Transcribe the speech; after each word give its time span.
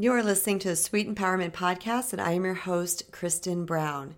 You 0.00 0.14
are 0.14 0.22
listening 0.22 0.58
to 0.60 0.68
the 0.68 0.76
Sweet 0.76 1.14
Empowerment 1.14 1.52
Podcast, 1.52 2.14
and 2.14 2.22
I 2.22 2.32
am 2.32 2.46
your 2.46 2.54
host, 2.54 3.12
Kristen 3.12 3.66
Brown. 3.66 4.14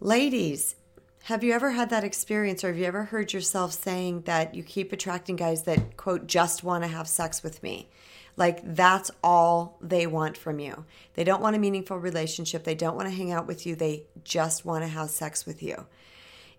Ladies, 0.00 0.76
have 1.22 1.42
you 1.42 1.54
ever 1.54 1.70
had 1.70 1.88
that 1.88 2.04
experience, 2.04 2.62
or 2.62 2.68
have 2.68 2.76
you 2.76 2.84
ever 2.84 3.04
heard 3.04 3.32
yourself 3.32 3.72
saying 3.72 4.24
that 4.26 4.54
you 4.54 4.62
keep 4.62 4.92
attracting 4.92 5.36
guys 5.36 5.62
that, 5.62 5.96
quote, 5.96 6.26
just 6.26 6.62
want 6.62 6.84
to 6.84 6.88
have 6.88 7.08
sex 7.08 7.42
with 7.42 7.62
me? 7.62 7.88
Like 8.36 8.60
that's 8.62 9.10
all 9.24 9.78
they 9.80 10.06
want 10.06 10.36
from 10.36 10.58
you. 10.58 10.84
They 11.14 11.24
don't 11.24 11.40
want 11.40 11.56
a 11.56 11.58
meaningful 11.58 11.96
relationship. 11.96 12.64
They 12.64 12.74
don't 12.74 12.94
want 12.94 13.08
to 13.08 13.14
hang 13.14 13.32
out 13.32 13.46
with 13.46 13.64
you. 13.64 13.74
They 13.74 14.04
just 14.24 14.66
want 14.66 14.84
to 14.84 14.88
have 14.88 15.08
sex 15.08 15.46
with 15.46 15.62
you. 15.62 15.86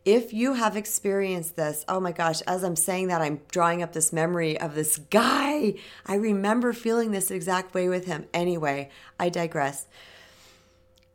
If 0.05 0.33
you 0.33 0.55
have 0.55 0.75
experienced 0.75 1.55
this, 1.55 1.86
oh 1.88 2.01
my 2.01 2.11
gosh, 2.11 2.41
as 2.41 2.63
I'm 2.63 2.75
saying 2.75 3.07
that, 3.07 3.21
I'm 3.21 3.39
drawing 3.49 3.81
up 3.81 3.93
this 3.93 4.11
memory 4.11 4.59
of 4.59 4.75
this 4.75 4.97
guy. 4.97 5.75
I 6.05 6.15
remember 6.15 6.73
feeling 6.73 7.11
this 7.11 7.31
exact 7.31 7.73
way 7.73 7.87
with 7.87 8.05
him. 8.05 8.25
Anyway, 8.33 8.89
I 9.18 9.29
digress. 9.29 9.87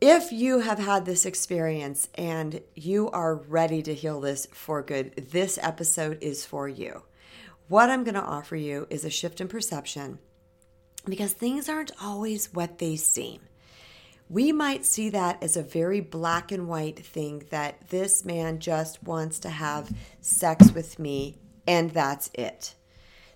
If 0.01 0.33
you 0.33 0.61
have 0.61 0.79
had 0.79 1.05
this 1.05 1.27
experience 1.27 2.09
and 2.15 2.63
you 2.75 3.11
are 3.11 3.35
ready 3.35 3.83
to 3.83 3.95
heal 3.95 4.21
this 4.21 4.47
for 4.53 4.81
good, 4.81 5.15
this 5.17 5.59
episode 5.61 6.17
is 6.23 6.47
for 6.47 6.67
you. 6.67 7.03
What 7.69 7.91
I'm 7.91 8.05
going 8.05 8.15
to 8.15 8.23
offer 8.23 8.57
you 8.57 8.87
is 8.89 9.05
a 9.05 9.11
shift 9.11 9.41
in 9.41 9.49
perception 9.49 10.19
because 11.05 11.35
things 11.35 11.69
aren't 11.69 11.93
always 12.01 12.55
what 12.55 12.79
they 12.79 12.97
seem. 12.97 13.41
We 14.31 14.53
might 14.53 14.85
see 14.85 15.09
that 15.11 15.43
as 15.43 15.57
a 15.57 15.63
very 15.63 16.01
black 16.01 16.53
and 16.53 16.69
white 16.69 16.99
thing 16.99 17.45
that 17.51 17.89
this 17.89 18.25
man 18.25 18.59
just 18.59 19.03
wants 19.03 19.39
to 19.41 19.49
have 19.49 19.91
sex 20.21 20.73
with 20.73 20.99
me 20.99 21.39
and 21.67 21.91
that's 21.91 22.31
it. 22.35 22.75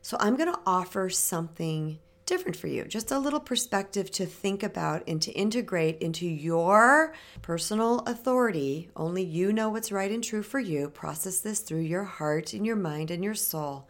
So 0.03 0.17
I'm 0.21 0.37
going 0.37 0.53
to 0.53 0.61
offer 0.67 1.09
something 1.09 1.99
different 2.27 2.57
for 2.57 2.67
you, 2.67 2.85
just 2.85 3.11
a 3.11 3.19
little 3.19 3.41
perspective 3.41 4.11
to 4.11 4.27
think 4.27 4.63
about 4.63 5.03
and 5.07 5.21
to 5.23 5.33
integrate 5.33 5.99
into 5.99 6.27
your 6.27 7.15
personal 7.41 8.01
authority. 8.01 8.91
Only 8.97 9.23
you 9.23 9.53
know 9.53 9.71
what's 9.71 9.93
right 9.93 10.11
and 10.11 10.23
true 10.23 10.43
for 10.43 10.61
you. 10.61 10.89
Process 10.89 11.41
this 11.41 11.61
through 11.61 11.81
your 11.81 12.05
heart 12.05 12.53
and 12.53 12.67
your 12.67 12.77
mind 12.77 13.11
and 13.11 13.23
your 13.23 13.35
soul. 13.35 13.89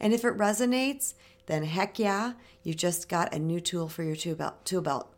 And 0.00 0.12
if 0.12 0.24
it 0.24 0.36
resonates, 0.36 1.14
then 1.46 1.64
heck 1.64 1.98
yeah, 1.98 2.32
you 2.62 2.74
just 2.74 3.08
got 3.08 3.34
a 3.34 3.38
new 3.38 3.60
tool 3.60 3.88
for 3.88 4.02
your 4.02 4.16
tool 4.16 4.34
belt. 4.34 4.64
Belt. 4.82 5.13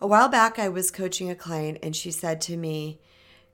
A 0.00 0.06
while 0.06 0.28
back, 0.28 0.58
I 0.58 0.68
was 0.68 0.90
coaching 0.90 1.30
a 1.30 1.34
client, 1.34 1.78
and 1.82 1.94
she 1.94 2.10
said 2.10 2.40
to 2.42 2.56
me, 2.56 3.00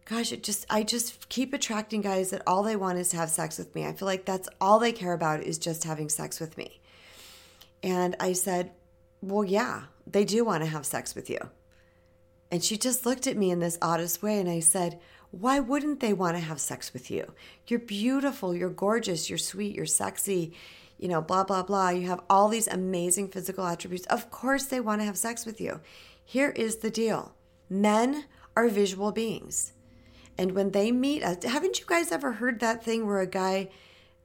"Gosh, 0.05 0.33
it 0.33 0.43
just 0.43 0.65
I 0.71 0.85
just 0.85 1.29
keep 1.29 1.53
attracting 1.53 2.03
guys 2.03 2.31
that 2.31 2.43
all 2.47 2.63
they 2.63 2.77
want 2.77 2.99
is 2.99 3.09
to 3.11 3.17
have 3.17 3.31
sex 3.31 3.59
with 3.59 3.75
me. 3.75 3.85
I 3.85 3.93
feel 3.93 4.07
like 4.07 4.25
that's 4.25 4.49
all 4.61 4.79
they 4.79 4.93
care 4.93 5.13
about 5.13 5.43
is 5.43 5.59
just 5.59 5.85
having 5.85 6.09
sex 6.09 6.39
with 6.39 6.57
me." 6.57 6.81
And 7.83 8.15
I 8.21 8.33
said, 8.33 8.71
"Well, 9.21 9.45
yeah, 9.45 9.85
they 10.07 10.25
do 10.25 10.45
want 10.45 10.63
to 10.63 10.71
have 10.71 10.87
sex 10.87 11.15
with 11.15 11.29
you." 11.29 11.51
And 12.51 12.63
she 12.63 12.77
just 12.79 13.05
looked 13.05 13.27
at 13.27 13.37
me 13.37 13.51
in 13.51 13.59
this 13.59 13.79
oddest 13.83 14.23
way, 14.23 14.39
and 14.39 14.49
I 14.49 14.61
said, 14.61 15.01
why 15.31 15.59
wouldn't 15.61 16.01
they 16.01 16.13
want 16.13 16.37
to 16.37 16.43
have 16.43 16.61
sex 16.61 16.93
with 16.93 17.11
you? 17.11 17.33
You're 17.67 17.81
beautiful, 17.81 18.55
you're 18.55 18.71
gorgeous, 18.71 19.29
you're 19.29 19.39
sweet, 19.39 19.75
you're 19.75 19.85
sexy, 19.85 20.55
you 20.99 21.09
know, 21.09 21.21
blah, 21.21 21.45
blah, 21.45 21.63
blah. 21.63 21.91
You 21.91 22.07
have 22.07 22.23
all 22.31 22.49
these 22.49 22.69
amazing 22.69 23.29
physical 23.29 23.67
attributes. 23.67 24.07
Of 24.07 24.31
course, 24.31 24.65
they 24.65 24.81
want 24.81 25.01
to 25.01 25.05
have 25.05 25.19
sex 25.19 25.45
with 25.45 25.61
you. 25.61 25.81
Here 26.29 26.51
is 26.51 26.79
the 26.79 26.91
deal 26.91 27.35
men 27.71 28.25
are 28.57 28.69
visual 28.69 29.13
beings. 29.13 29.73
And 30.37 30.53
when 30.53 30.73
they 30.73 30.91
meet 30.91 31.23
us, 31.23 31.45
haven't 31.45 31.79
you 31.79 31.87
guys 31.87 32.11
ever 32.11 32.33
heard 32.33 32.59
that 32.61 32.85
thing 32.85 33.07
where 33.07 33.21
a 33.21 33.27
guy, 33.27 33.71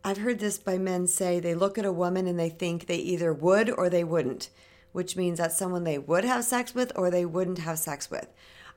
I've 0.04 0.18
heard 0.18 0.40
this 0.40 0.58
by 0.58 0.80
men 0.80 1.06
say, 1.06 1.40
they 1.40 1.54
look 1.54 1.78
at 1.78 1.86
a 1.86 1.92
woman 1.92 2.26
and 2.26 2.40
they 2.40 2.50
think 2.50 2.88
they 2.88 2.98
either 2.98 3.32
would 3.32 3.70
or 3.70 3.88
they 3.88 4.04
wouldn't, 4.04 4.50
which 4.92 5.16
means 5.16 5.38
that's 5.38 5.58
someone 5.58 5.84
they 5.84 6.00
would 6.00 6.26
have 6.26 6.44
sex 6.44 6.74
with 6.74 6.92
or 6.96 7.12
they 7.12 7.24
wouldn't 7.24 7.60
have 7.60 7.78
sex 7.78 8.10
with. 8.10 8.28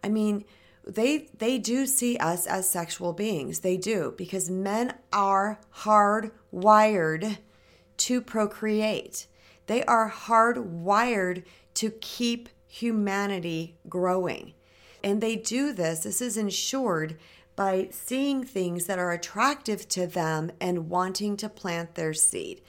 I 0.03 0.11
mean, 0.11 0.45
they 0.87 1.31
they 1.39 1.57
do 1.57 1.87
see 1.87 2.19
us 2.19 2.47
as 2.47 2.69
sexual 2.69 3.15
beings. 3.15 3.61
They 3.61 3.79
do 3.79 4.13
because 4.19 4.51
men 4.51 4.93
are 5.15 5.61
hardwired 5.79 7.39
to 7.97 8.21
procreate. 8.21 9.27
They 9.67 9.83
are 9.85 10.11
hardwired 10.11 11.45
to 11.75 11.91
keep 11.91 12.51
humanity 12.75 13.77
growing. 13.89 14.53
And 15.03 15.21
they 15.21 15.37
do 15.37 15.73
this, 15.73 16.01
this 16.01 16.21
is 16.21 16.37
ensured 16.37 17.17
by 17.55 17.89
seeing 17.93 18.43
things 18.43 18.87
that 18.87 18.99
are 18.99 19.13
attractive 19.13 19.89
to 19.91 20.09
them 20.09 20.51
and 20.61 20.91
wanting 20.91 21.37
to 21.37 21.49
plant 21.49 21.95
their 21.95 22.13
seed. 22.13 22.61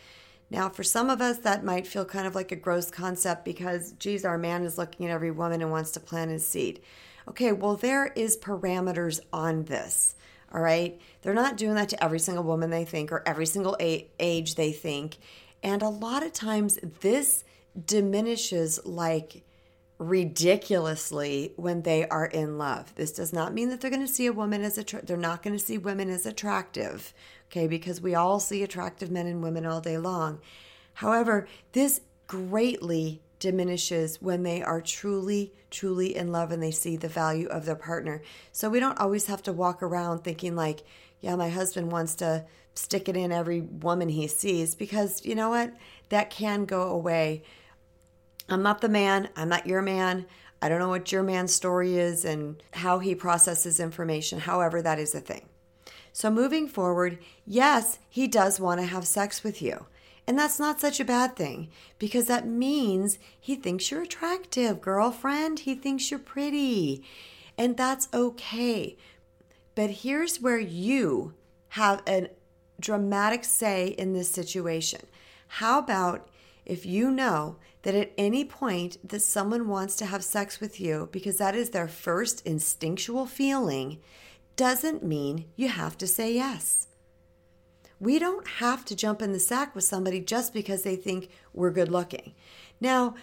Now, 0.52 0.70
for 0.70 0.84
some 0.84 1.10
of 1.10 1.22
us, 1.22 1.40
that 1.40 1.64
might 1.64 1.88
feel 1.88 2.06
kind 2.06 2.28
of 2.28 2.36
like 2.36 2.52
a 2.52 2.56
gross 2.56 2.92
concept 2.92 3.46
because, 3.46 3.94
geez, 3.94 4.24
our 4.24 4.38
man 4.38 4.64
is 4.64 4.78
looking 4.78 5.08
at 5.08 5.12
every 5.12 5.32
woman 5.32 5.64
and 5.64 5.72
wants 5.72 5.90
to 5.92 6.00
plant 6.00 6.30
his 6.30 6.48
seed. 6.48 6.82
Okay, 7.28 7.52
well, 7.52 7.76
there 7.76 8.08
is 8.16 8.38
parameters 8.38 9.22
on 9.34 9.64
this. 9.64 10.14
All 10.54 10.62
right. 10.62 11.02
They're 11.24 11.34
not 11.34 11.58
doing 11.58 11.74
that 11.74 11.90
to 11.90 12.04
every 12.04 12.20
single 12.20 12.44
woman 12.44 12.70
they 12.70 12.86
think 12.86 13.12
or 13.12 13.24
every 13.26 13.48
single 13.48 13.76
age 13.80 14.54
they 14.54 14.72
think. 14.72 15.18
And 15.64 15.82
a 15.82 15.90
lot 15.90 16.22
of 16.22 16.32
times 16.32 16.78
this 17.02 17.44
diminishes 17.88 18.80
like 18.86 19.45
ridiculously 19.98 21.54
when 21.56 21.84
they 21.84 22.08
are 22.08 22.26
in 22.26 22.58
love. 22.58 22.94
This 22.96 23.12
does 23.12 23.32
not 23.32 23.54
mean 23.54 23.70
that 23.70 23.80
they're 23.82 23.92
going 23.92 24.06
to 24.06 24.14
see 24.14 24.26
a 24.26 24.34
woman 24.34 24.62
as 24.62 24.78
a 24.78 24.84
they're 24.84 25.18
not 25.18 25.42
going 25.42 25.58
to 25.58 25.64
see 25.64 25.78
women 25.78 26.10
as 26.10 26.26
attractive, 26.26 27.14
okay? 27.50 27.68
Because 27.68 28.02
we 28.02 28.14
all 28.14 28.40
see 28.40 28.62
attractive 28.62 29.10
men 29.10 29.28
and 29.28 29.42
women 29.42 29.66
all 29.66 29.82
day 29.82 29.98
long. 29.98 30.40
However, 30.96 31.48
this 31.72 32.02
greatly 32.28 33.22
diminishes 33.40 34.22
when 34.22 34.44
they 34.44 34.62
are 34.62 34.82
truly, 34.82 35.54
truly 35.70 36.16
in 36.16 36.32
love 36.32 36.52
and 36.52 36.64
they 36.64 36.72
see 36.72 36.98
the 36.98 37.08
value 37.08 37.48
of 37.48 37.66
their 37.66 37.76
partner. 37.76 38.22
So 38.52 38.70
we 38.70 38.80
don't 38.80 39.00
always 39.00 39.28
have 39.28 39.44
to 39.44 39.54
walk 39.54 39.84
around 39.84 40.24
thinking, 40.24 40.56
like, 40.56 40.84
yeah, 41.22 41.36
my 41.36 41.50
husband 41.50 41.92
wants 41.92 42.16
to 42.16 42.46
stick 42.74 43.08
it 43.08 43.16
in 43.16 43.32
every 43.32 43.62
woman 43.62 44.10
he 44.10 44.28
sees, 44.28 44.76
because 44.76 45.26
you 45.26 45.36
know 45.36 45.50
what? 45.50 45.74
That 46.10 46.30
can 46.30 46.66
go 46.66 46.90
away. 46.90 47.44
I'm 48.50 48.62
not 48.62 48.82
the 48.82 48.90
man, 48.90 49.30
I'm 49.36 49.50
not 49.50 49.68
your 49.68 49.82
man. 49.82 50.26
I 50.62 50.70
don't 50.70 50.80
know 50.80 50.90
what 50.90 51.12
your 51.12 51.24
man's 51.24 51.54
story 51.54 51.98
is 51.98 52.26
and 52.26 52.62
how 52.74 53.00
he 53.00 53.14
processes 53.14 53.80
information. 53.80 54.40
However, 54.40 54.82
that 54.82 55.00
is 55.00 55.14
a 55.14 55.20
thing. 55.20 55.48
So, 56.12 56.32
moving 56.32 56.68
forward, 56.68 57.20
yes, 57.46 58.00
he 58.10 58.28
does 58.28 58.60
want 58.60 58.80
to 58.80 58.88
have 58.88 59.06
sex 59.06 59.44
with 59.44 59.62
you. 59.62 59.86
And 60.28 60.40
that's 60.40 60.60
not 60.60 60.80
such 60.80 61.00
a 61.00 61.06
bad 61.06 61.36
thing 61.36 61.70
because 62.00 62.26
that 62.28 62.48
means 62.48 63.20
he 63.40 63.56
thinks 63.56 63.92
you're 63.92 64.04
attractive, 64.04 64.82
girlfriend. 64.82 65.60
He 65.60 65.76
thinks 65.76 66.10
you're 66.10 66.20
pretty. 66.20 67.04
And 67.58 67.78
that's 67.78 68.08
okay. 68.14 68.98
But 69.76 69.90
here's 69.90 70.42
where 70.42 70.58
you 70.58 71.34
have 71.70 72.02
a 72.08 72.30
dramatic 72.80 73.44
say 73.44 73.90
in 73.90 74.14
this 74.14 74.32
situation. 74.32 75.02
How 75.48 75.80
about 75.80 76.28
if 76.66 76.86
you 76.86 77.12
know 77.12 77.58
that 77.86 77.94
at 77.94 78.12
any 78.18 78.44
point 78.44 78.98
that 79.08 79.22
someone 79.22 79.68
wants 79.68 79.96
to 79.96 80.08
have 80.08 80.24
sex 80.24 80.60
with 80.60 80.82
you 80.82 81.08
because 81.12 81.38
that 81.38 81.54
is 81.54 81.70
their 81.70 81.88
first 81.88 82.44
instinctual 82.44 83.28
feeling, 83.28 84.00
doesn't 84.56 85.04
mean 85.04 85.46
you 85.56 85.68
have 85.68 85.96
to 85.96 86.08
say 86.08 86.34
yes. 86.34 86.88
We 88.00 88.18
don't 88.18 88.48
have 88.48 88.86
to 88.86 88.96
jump 88.96 89.22
in 89.22 89.34
the 89.34 89.40
sack 89.40 89.76
with 89.76 89.84
somebody 89.84 90.20
just 90.20 90.52
because 90.52 90.82
they 90.82 90.96
think 90.96 91.30
we're 91.54 91.70
good 91.70 91.92
looking. 91.92 92.34
Now, 92.82 93.14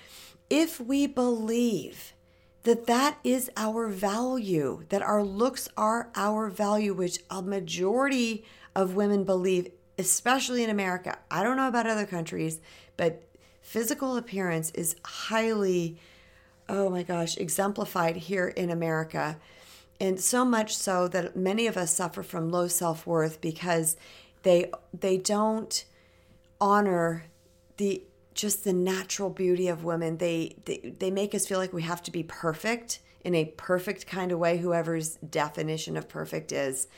if 0.49 0.79
we 0.79 1.09
believe 1.09 2.15
that 2.63 2.87
that 2.87 3.19
is 3.25 3.51
our 3.57 3.89
value, 3.89 4.85
that 4.91 5.03
our 5.03 5.25
looks 5.25 5.69
are 5.77 6.11
our 6.15 6.49
value, 6.49 6.95
which 6.95 7.19
a 7.29 7.43
majority 7.43 8.45
of 8.77 8.95
women 8.95 9.25
believe, 9.25 9.73
especially 9.99 10.63
in 10.63 10.71
America. 10.71 11.19
I 11.33 11.43
don't 11.43 11.57
know 11.57 11.67
about 11.67 11.89
other 11.89 12.07
countries, 12.07 12.61
but 12.97 13.25
physical 13.63 14.17
appearance 14.17 14.71
is 14.73 14.97
highly, 15.05 15.97
oh 16.69 16.91
my 16.91 17.03
gosh, 17.03 17.37
exemplified 17.39 18.17
here 18.17 18.49
in 18.49 18.71
America. 18.71 19.39
And 20.01 20.21
so 20.21 20.45
much 20.45 20.77
so 20.77 21.09
that 21.09 21.37
many 21.37 21.67
of 21.67 21.77
us 21.77 21.95
suffer 21.95 22.23
from 22.23 22.51
low 22.51 22.69
self 22.69 23.07
worth 23.07 23.41
because 23.41 23.97
they 24.43 24.71
they 24.93 25.17
don't 25.17 25.85
honor 26.61 27.25
the 27.77 28.03
just 28.35 28.65
the 28.65 28.73
natural 28.73 29.31
beauty 29.31 29.69
of 29.69 29.85
women. 29.85 30.19
They, 30.19 30.57
they 30.65 30.95
they 30.99 31.11
make 31.11 31.35
us 31.35 31.47
feel 31.47 31.59
like 31.59 31.73
we 31.73 31.83
have 31.83 32.03
to 32.03 32.11
be 32.11 32.23
perfect 32.25 33.01
in 33.25 33.35
a 33.35 33.45
perfect 33.57 34.07
kind 34.07 34.33
of 34.33 34.39
way, 34.39 34.59
whoever's 34.59 35.17
definition 35.17 35.97
of 35.97 36.09
perfect 36.09 36.51
is. 36.51 36.89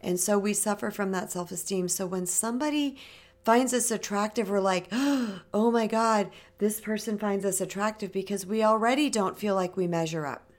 And 0.00 0.18
so 0.18 0.38
we 0.38 0.54
suffer 0.54 0.90
from 0.90 1.10
that 1.12 1.32
self-esteem. 1.32 1.88
So 1.88 2.06
when 2.06 2.26
somebody 2.26 2.96
finds 3.44 3.72
us 3.74 3.90
attractive, 3.90 4.50
we're 4.50 4.60
like, 4.60 4.88
oh 4.92 5.70
my 5.72 5.86
God, 5.86 6.30
this 6.58 6.80
person 6.80 7.18
finds 7.18 7.44
us 7.44 7.60
attractive 7.60 8.12
because 8.12 8.46
we 8.46 8.62
already 8.62 9.10
don't 9.10 9.38
feel 9.38 9.54
like 9.54 9.76
we 9.76 9.86
measure 9.86 10.26
up. 10.26 10.50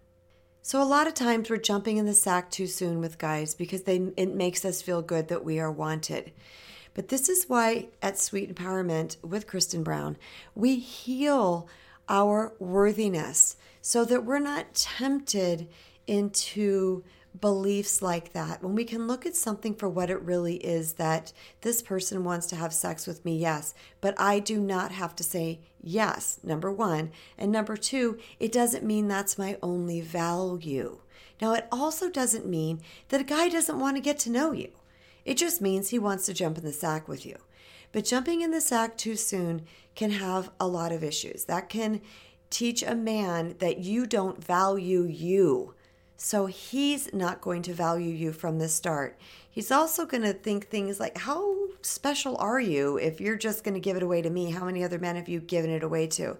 So 0.62 0.81
a 0.81 0.85
lot 0.85 1.07
of 1.07 1.13
times 1.13 1.50
we're 1.50 1.57
jumping 1.57 1.97
in 1.97 2.06
the 2.06 2.13
sack 2.13 2.50
too 2.50 2.68
soon 2.68 3.00
with 3.00 3.18
guys 3.18 3.53
because 3.53 3.83
they 3.83 3.97
it 4.15 4.33
makes 4.33 4.63
us 4.63 4.81
feel 4.81 5.01
good 5.01 5.27
that 5.27 5.44
we 5.44 5.59
are 5.59 5.71
wanted. 5.71 6.31
But 6.94 7.09
this 7.09 7.27
is 7.27 7.45
why 7.50 7.88
at 8.01 8.18
Sweet 8.18 8.53
Empowerment 8.53 9.18
with 9.24 9.47
Kristen 9.47 9.83
Brown, 9.83 10.15
we 10.56 10.77
heal 10.77 11.68
our 12.07 12.53
worthiness 12.59 13.57
so 13.81 14.06
that 14.06 14.24
we're 14.24 14.39
not 14.39 14.74
tempted 14.74 15.68
into 16.07 17.03
beliefs 17.39 18.01
like 18.01 18.33
that, 18.33 18.62
when 18.62 18.75
we 18.75 18.85
can 18.85 19.07
look 19.07 19.25
at 19.25 19.35
something 19.35 19.74
for 19.74 19.89
what 19.89 20.09
it 20.09 20.21
really 20.21 20.57
is 20.57 20.94
that 20.94 21.33
this 21.62 21.81
person 21.81 22.24
wants 22.24 22.47
to 22.47 22.56
have 22.56 22.74
sex 22.74 23.07
with 23.07 23.25
me, 23.25 23.38
yes, 23.38 23.74
but 24.01 24.13
I 24.19 24.39
do 24.39 24.59
not 24.59 24.91
have 24.91 25.15
to 25.18 25.24
say 25.24 25.59
yes, 25.81 26.39
number 26.44 26.71
one. 26.71 27.12
And 27.38 27.51
number 27.51 27.75
two, 27.75 28.18
it 28.39 28.51
doesn't 28.51 28.85
mean 28.85 29.07
that's 29.07 29.38
my 29.38 29.57
only 29.62 30.00
value. 30.00 31.00
Now, 31.41 31.53
it 31.53 31.68
also 31.71 32.09
doesn't 32.09 32.45
mean 32.45 32.81
that 33.09 33.21
a 33.21 33.25
guy 33.25 33.50
doesn't 33.50 33.79
want 33.79 33.97
to 33.97 34.01
get 34.01 34.19
to 34.19 34.29
know 34.29 34.51
you. 34.51 34.69
It 35.25 35.38
just 35.38 35.62
means 35.62 35.89
he 35.89 36.00
wants 36.00 36.25
to 36.27 36.33
jump 36.33 36.57
in 36.57 36.63
the 36.63 36.71
sack 36.71 37.07
with 37.07 37.25
you. 37.25 37.38
But 37.91 38.06
jumping 38.06 38.41
in 38.41 38.51
the 38.51 38.62
sack 38.62 38.97
too 38.97 39.15
soon 39.15 39.63
can 39.95 40.12
have 40.12 40.51
a 40.59 40.68
lot 40.68 40.91
of 40.91 41.03
issues. 41.03 41.45
That 41.45 41.69
can 41.69 42.01
teach 42.50 42.83
a 42.83 42.95
man 42.95 43.56
that 43.59 43.79
you 43.79 44.06
don't 44.06 44.44
value 44.44 45.03
you 45.03 45.74
so 46.24 46.46
he's 46.46 47.14
not 47.14 47.42
going 47.42 47.62
to 47.64 47.74
value 47.74 48.14
you 48.14 48.31
from 48.31 48.58
the 48.58 48.70
start. 48.70 49.20
He's 49.52 49.72
also 49.72 50.06
going 50.06 50.24
to 50.24 50.31
think 50.31 50.70
things 50.70 50.98
like, 50.98 51.18
How 51.18 51.54
special 51.81 52.38
are 52.38 52.62
you 52.62 52.96
if 52.96 53.20
you're 53.20 53.36
just 53.36 53.66
going 53.66 53.74
to 53.74 53.81
give 53.81 53.98
it 53.98 54.04
away 54.04 54.22
to 54.22 54.30
me? 54.30 54.52
How 54.52 54.64
many 54.64 54.86
other 54.86 55.00
men 55.00 55.18
have 55.18 55.28
you 55.28 55.42
given 55.42 55.70
it 55.70 55.84
away 55.84 56.08
to? 56.08 56.38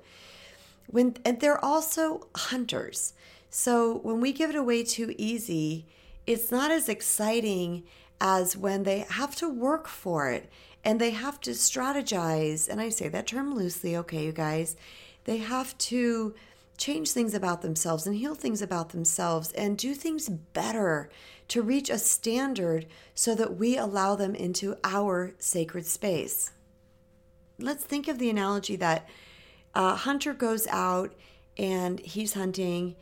When 0.88 1.18
and 1.26 1.42
they're 1.42 1.64
also 1.64 2.28
hunters. 2.34 3.12
So 3.50 3.98
when 3.98 4.22
we 4.22 4.32
give 4.32 4.50
it 4.50 4.56
away 4.56 4.86
too 4.86 5.14
easy, 5.18 5.86
it's 6.26 6.50
not 6.50 6.72
as 6.72 6.88
exciting 6.88 7.84
as 8.22 8.56
when 8.56 8.84
they 8.84 9.00
have 9.10 9.36
to 9.36 9.50
work 9.50 9.90
for 9.90 10.32
it 10.32 10.50
and 10.86 10.98
they 10.98 11.12
have 11.12 11.42
to 11.42 11.52
strategize. 11.52 12.70
And 12.70 12.80
I 12.80 12.88
say 12.88 13.10
that 13.10 13.28
term 13.28 13.54
loosely, 13.54 13.98
okay, 13.98 14.28
you 14.28 14.32
guys. 14.32 14.78
They 15.26 15.40
have 15.40 15.78
to 15.80 16.36
change 16.78 17.12
things 17.12 17.34
about 17.34 17.62
themselves 17.62 18.08
and 18.08 18.16
heal 18.16 18.36
things 18.36 18.62
about 18.62 18.90
themselves 18.90 19.52
and 19.54 19.78
do 19.78 19.94
things 19.94 20.30
better 20.30 21.10
to 21.50 21.62
reach 21.62 21.90
a 21.90 21.98
standard 21.98 22.88
so 23.14 23.36
that 23.36 23.58
we 23.58 23.78
allow 23.78 24.16
them 24.16 24.34
into 24.34 24.76
our 24.84 25.34
sacred 25.40 25.86
space. 25.86 26.52
Let's 27.60 27.84
think 27.84 28.08
of 28.08 28.18
the 28.18 28.30
analogy 28.30 28.76
that 28.78 29.08
a 29.76 29.96
hunter 29.96 30.34
goes 30.34 30.68
out 30.68 31.14
and 31.58 32.00
he's 32.00 32.34
hunting 32.34 32.96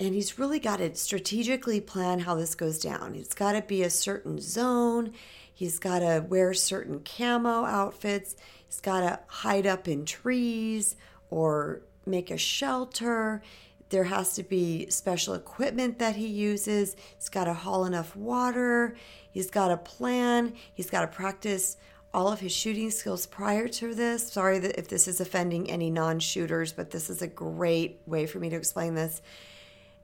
and 0.00 0.14
he's 0.14 0.38
really 0.38 0.60
got 0.60 0.78
to 0.78 0.94
strategically 0.94 1.80
plan 1.80 2.20
how 2.20 2.34
this 2.36 2.54
goes 2.54 2.78
down. 2.78 3.14
He's 3.14 3.34
got 3.34 3.52
to 3.52 3.62
be 3.62 3.82
a 3.82 3.90
certain 3.90 4.40
zone. 4.40 5.12
He's 5.52 5.78
got 5.78 6.00
to 6.00 6.24
wear 6.28 6.54
certain 6.54 7.00
camo 7.00 7.64
outfits. 7.64 8.36
He's 8.66 8.80
got 8.80 9.00
to 9.00 9.18
hide 9.26 9.66
up 9.66 9.88
in 9.88 10.04
trees 10.04 10.94
or 11.30 11.82
make 12.08 12.30
a 12.30 12.36
shelter. 12.36 13.42
There 13.90 14.04
has 14.04 14.34
to 14.34 14.42
be 14.42 14.90
special 14.90 15.34
equipment 15.34 15.98
that 15.98 16.16
he 16.16 16.26
uses. 16.26 16.96
He's 17.16 17.28
got 17.28 17.44
to 17.44 17.54
haul 17.54 17.84
enough 17.84 18.14
water. 18.14 18.96
He's 19.30 19.50
got 19.50 19.70
a 19.70 19.76
plan. 19.76 20.54
He's 20.74 20.90
got 20.90 21.02
to 21.02 21.06
practice 21.06 21.76
all 22.12 22.28
of 22.32 22.40
his 22.40 22.52
shooting 22.52 22.90
skills 22.90 23.26
prior 23.26 23.68
to 23.68 23.94
this. 23.94 24.32
Sorry 24.32 24.56
if 24.58 24.88
this 24.88 25.08
is 25.08 25.20
offending 25.20 25.70
any 25.70 25.90
non 25.90 26.18
shooters, 26.20 26.72
but 26.72 26.90
this 26.90 27.08
is 27.10 27.22
a 27.22 27.26
great 27.26 28.00
way 28.06 28.26
for 28.26 28.38
me 28.38 28.50
to 28.50 28.56
explain 28.56 28.94
this. 28.94 29.22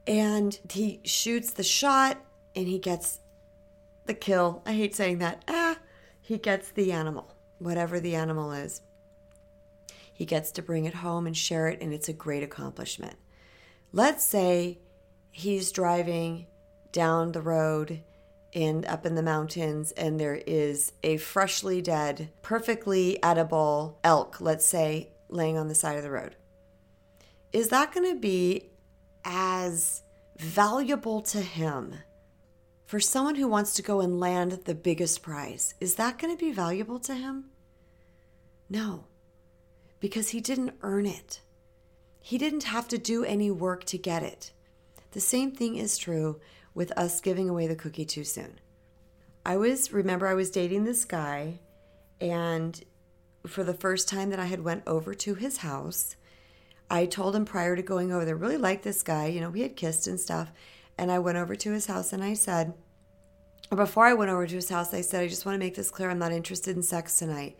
And 0.07 0.57
he 0.69 1.01
shoots 1.03 1.51
the 1.51 1.63
shot 1.63 2.17
and 2.55 2.67
he 2.67 2.79
gets 2.79 3.19
the 4.05 4.13
kill. 4.13 4.61
I 4.65 4.73
hate 4.73 4.95
saying 4.95 5.19
that. 5.19 5.43
Ah, 5.47 5.77
he 6.21 6.37
gets 6.37 6.71
the 6.71 6.91
animal, 6.91 7.35
whatever 7.59 7.99
the 7.99 8.15
animal 8.15 8.51
is. 8.51 8.81
He 10.15 10.25
gets 10.25 10.51
to 10.51 10.61
bring 10.61 10.85
it 10.85 10.93
home 10.93 11.27
and 11.27 11.35
share 11.35 11.67
it, 11.67 11.81
and 11.81 11.93
it's 11.93 12.07
a 12.07 12.13
great 12.13 12.41
accomplishment. 12.41 13.17
Let's 13.91 14.23
say 14.23 14.79
he's 15.29 15.73
driving 15.73 16.47
down 16.93 17.33
the 17.33 17.41
road 17.41 18.01
and 18.53 18.85
up 18.85 19.05
in 19.05 19.15
the 19.15 19.21
mountains, 19.21 19.91
and 19.91 20.17
there 20.17 20.41
is 20.47 20.93
a 21.03 21.17
freshly 21.17 21.81
dead, 21.81 22.31
perfectly 22.41 23.21
edible 23.21 23.99
elk, 24.05 24.39
let's 24.39 24.65
say, 24.65 25.09
laying 25.27 25.57
on 25.57 25.67
the 25.67 25.75
side 25.75 25.97
of 25.97 26.03
the 26.03 26.11
road. 26.11 26.37
Is 27.51 27.67
that 27.67 27.91
going 27.91 28.09
to 28.09 28.17
be 28.17 28.69
as 29.25 30.01
valuable 30.39 31.19
to 31.23 31.41
him 31.41 31.93
for 32.85 33.01
someone 33.01 33.35
who 33.35 33.49
wants 33.49 33.73
to 33.73 33.81
go 33.81 33.99
and 33.99 34.17
land 34.21 34.61
the 34.63 34.75
biggest 34.75 35.21
prize? 35.21 35.73
Is 35.81 35.95
that 35.95 36.17
going 36.17 36.33
to 36.33 36.39
be 36.39 36.53
valuable 36.53 36.99
to 36.99 37.13
him? 37.13 37.49
No 38.69 39.07
because 39.99 40.29
he 40.29 40.41
didn't 40.41 40.75
earn 40.81 41.05
it. 41.05 41.41
He 42.21 42.37
didn't 42.37 42.63
have 42.63 42.87
to 42.89 42.97
do 42.97 43.23
any 43.23 43.51
work 43.51 43.83
to 43.85 43.97
get 43.97 44.23
it. 44.23 44.51
The 45.11 45.21
same 45.21 45.51
thing 45.51 45.75
is 45.75 45.97
true 45.97 46.39
with 46.73 46.91
us 46.97 47.21
giving 47.21 47.49
away 47.49 47.67
the 47.67 47.75
cookie 47.75 48.05
too 48.05 48.23
soon. 48.23 48.59
I 49.45 49.57
was 49.57 49.93
remember 49.93 50.27
I 50.27 50.33
was 50.33 50.49
dating 50.49 50.85
this 50.85 51.05
guy 51.05 51.59
and 52.19 52.83
for 53.47 53.63
the 53.63 53.73
first 53.73 54.07
time 54.09 54.29
that 54.31 54.39
I 54.39 54.45
had 54.45 54.63
went 54.63 54.83
over 54.87 55.13
to 55.13 55.35
his 55.35 55.57
house, 55.57 56.15
I 56.89 57.05
told 57.05 57.35
him 57.35 57.45
prior 57.45 57.75
to 57.75 57.81
going 57.81 58.11
over 58.11 58.25
there, 58.25 58.35
really 58.35 58.57
liked 58.57 58.83
this 58.83 59.03
guy, 59.03 59.27
you 59.27 59.41
know, 59.41 59.49
we 59.49 59.61
had 59.61 59.75
kissed 59.75 60.07
and 60.07 60.19
stuff. 60.19 60.51
And 60.97 61.11
I 61.11 61.19
went 61.19 61.37
over 61.37 61.55
to 61.55 61.71
his 61.71 61.87
house 61.87 62.13
and 62.13 62.23
I 62.23 62.33
said, 62.33 62.73
before 63.75 64.05
I 64.05 64.13
went 64.13 64.31
over 64.31 64.45
to 64.45 64.55
his 64.55 64.69
house, 64.69 64.93
I 64.93 65.01
said, 65.01 65.21
I 65.21 65.27
just 65.27 65.45
want 65.45 65.55
to 65.55 65.65
make 65.65 65.75
this 65.75 65.91
clear. 65.91 66.09
I'm 66.09 66.19
not 66.19 66.31
interested 66.31 66.75
in 66.75 66.83
sex 66.83 67.17
tonight. 67.17 67.57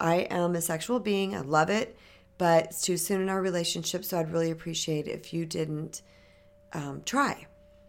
I 0.00 0.16
am 0.30 0.54
a 0.54 0.60
sexual 0.60 1.00
being. 1.00 1.34
I 1.34 1.40
love 1.40 1.70
it, 1.70 1.96
but 2.36 2.66
it's 2.66 2.82
too 2.82 2.96
soon 2.96 3.20
in 3.20 3.28
our 3.28 3.40
relationship. 3.40 4.04
So 4.04 4.18
I'd 4.18 4.32
really 4.32 4.50
appreciate 4.50 5.06
if 5.08 5.32
you 5.32 5.44
didn't 5.44 6.02
um, 6.72 7.02
try. 7.04 7.46